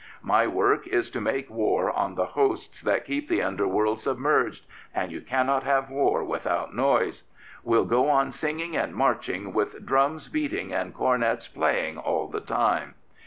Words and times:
My 0.23 0.47
work 0.47 0.87
is 0.87 1.11
to 1.11 1.21
make 1.21 1.47
war 1.47 1.91
on 1.91 2.15
the 2.15 2.25
hosts 2.25 2.81
that 2.81 3.05
keep 3.05 3.27
the 3.29 3.43
underworld 3.43 3.99
submerged, 3.99 4.65
and 4.95 5.11
you 5.11 5.21
cannot 5.21 5.61
have 5.61 5.91
war 5.91 6.23
without 6.23 6.75
noise. 6.75 7.21
We'll 7.63 7.85
go 7.85 8.09
on 8.09 8.31
singing 8.31 8.75
and 8.75 8.95
marching 8.95 9.53
with 9.53 9.85
drums 9.85 10.27
beat 10.27 10.55
ing 10.55 10.73
and 10.73 10.91
cornets 10.95 11.47
playing 11.47 11.99
all 11.99 12.27
the 12.29 12.41
time." 12.41 12.95